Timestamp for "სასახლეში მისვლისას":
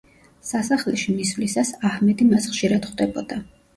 0.51-1.73